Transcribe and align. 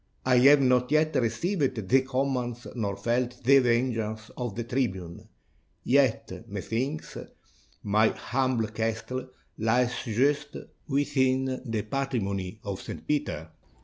I 0.25 0.37
have 0.39 0.61
not 0.63 0.91
yet 0.91 1.15
received 1.17 1.75
the 1.87 2.01
commands 2.01 2.65
nor 2.73 2.97
felt 2.97 3.43
the 3.43 3.59
venge 3.59 3.97
ance 3.97 4.31
of 4.35 4.55
the 4.55 4.63
tribune; 4.63 5.29
yet, 5.83 6.45
methinks, 6.49 7.17
my 7.83 8.07
humble 8.07 8.69
castle 8.69 9.29
lies 9.59 9.93
just 10.05 10.57
within 10.87 11.61
the 11.65 11.83
patrimony 11.83 12.59
of 12.63 12.81
St. 12.81 13.07
Peter." 13.07 13.51